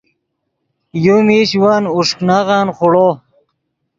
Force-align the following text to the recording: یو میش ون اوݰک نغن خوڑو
یو 1.05 1.17
میش 1.27 1.49
ون 1.61 1.83
اوݰک 1.95 2.19
نغن 2.27 2.67
خوڑو 2.77 3.07